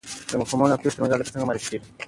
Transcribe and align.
د 0.31 0.33
مفهومونو 0.41 0.73
او 0.73 0.81
پېښو 0.83 0.95
ترمنځ 0.97 1.11
اړیکه 1.13 1.31
څنګه 1.33 1.45
معرفي 1.47 1.67
کیږي؟ 1.71 1.87